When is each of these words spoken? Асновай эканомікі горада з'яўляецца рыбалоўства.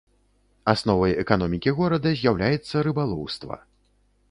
Асновай 0.71 1.13
эканомікі 1.25 1.75
горада 1.81 2.15
з'яўляецца 2.23 2.75
рыбалоўства. 2.91 3.63